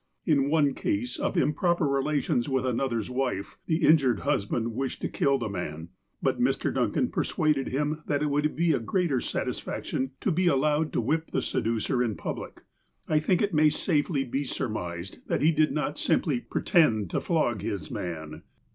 [0.25, 5.37] In one case of improper relations with another's wife, the injured husband wished to kill
[5.37, 5.89] the man.
[6.23, 6.73] But Mr.
[6.73, 11.01] Duncan persuaded him that it would be a greater satis faction to be allowed to
[11.01, 12.63] whip the seducer in public.
[13.07, 17.61] I think it may safely be surmised that he did not simply 2)retend to flog
[17.61, 18.41] his man.